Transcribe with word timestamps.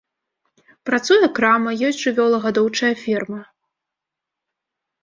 Працуе 0.89 1.27
крама, 1.39 1.71
ёсць 1.91 2.01
жывёлагадоўчая 2.07 2.93
ферма. 3.07 3.47